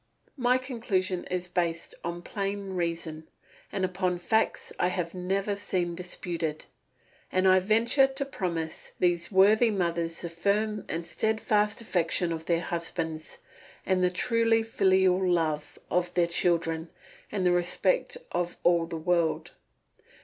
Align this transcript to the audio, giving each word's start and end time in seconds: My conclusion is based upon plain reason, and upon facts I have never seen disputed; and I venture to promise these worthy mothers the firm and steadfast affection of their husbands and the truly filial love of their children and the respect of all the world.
My 0.37 0.57
conclusion 0.57 1.25
is 1.25 1.47
based 1.47 1.93
upon 1.99 2.23
plain 2.23 2.73
reason, 2.73 3.27
and 3.71 3.85
upon 3.85 4.17
facts 4.17 4.73
I 4.79 4.87
have 4.87 5.13
never 5.13 5.55
seen 5.55 5.93
disputed; 5.93 6.65
and 7.31 7.47
I 7.47 7.59
venture 7.59 8.07
to 8.07 8.25
promise 8.25 8.93
these 8.97 9.31
worthy 9.31 9.69
mothers 9.69 10.21
the 10.21 10.29
firm 10.29 10.85
and 10.89 11.05
steadfast 11.05 11.81
affection 11.81 12.31
of 12.33 12.47
their 12.47 12.61
husbands 12.61 13.37
and 13.85 14.03
the 14.03 14.09
truly 14.09 14.63
filial 14.63 15.23
love 15.31 15.77
of 15.91 16.11
their 16.15 16.25
children 16.25 16.89
and 17.31 17.45
the 17.45 17.51
respect 17.51 18.17
of 18.31 18.57
all 18.63 18.87
the 18.87 18.97
world. 18.97 19.51